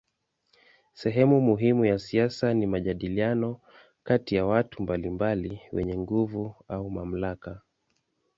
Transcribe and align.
Sehemu 0.93 1.41
muhimu 1.41 1.85
ya 1.85 1.99
siasa 1.99 2.53
ni 2.53 2.67
majadiliano 2.67 3.59
kati 4.03 4.35
ya 4.35 4.45
watu 4.45 4.83
mbalimbali 4.83 5.61
wenye 5.71 5.97
nguvu 5.97 6.55
au 6.67 6.89
mamlaka. 6.89 7.61